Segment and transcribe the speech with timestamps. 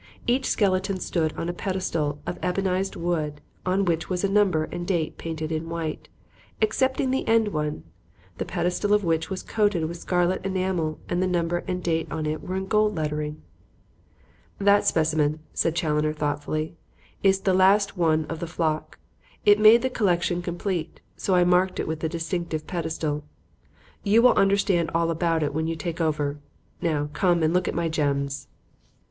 [0.25, 4.81] Each skeleton stood on a pedestal of ebonized wood on which was a number and
[4.81, 6.09] a date painted in white,
[6.59, 7.83] excepting the end one,
[8.39, 12.25] the pedestal of which was coated with scarlet enamel and the number and date on
[12.25, 13.43] it in gold lettering.
[14.57, 16.73] "That specimen," said Challoner, thoughtfully,
[17.21, 18.97] "is the last of the flock.
[19.45, 20.99] It made the collection complete.
[21.15, 23.23] So I marked it with a distinctive pedestal.
[24.03, 26.39] You will understand all about it when you take over.
[26.81, 28.47] Now come and look at my gems."